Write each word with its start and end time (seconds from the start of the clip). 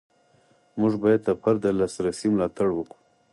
موږ 0.79 0.93
باید 1.03 1.21
د 1.27 1.29
فرد 1.41 1.59
د 1.63 1.65
لاسرسي 1.79 2.27
ملاتړ 2.33 2.67
وکړو. 2.73 2.99